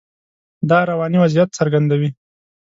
[0.69, 2.09] دا رواني وضعیت څرګندوي.